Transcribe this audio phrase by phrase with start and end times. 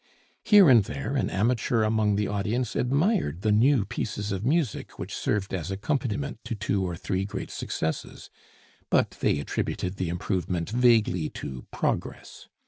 [0.43, 5.15] Here and there an amateur among the audience admired the new pieces of music which
[5.15, 8.31] served as accompaniment to two or three great successes,
[8.89, 12.47] but they attributed the improvement vaguely to "progress."